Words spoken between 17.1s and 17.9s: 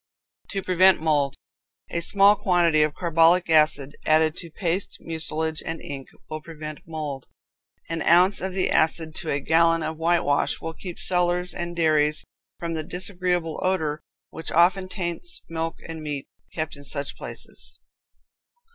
places.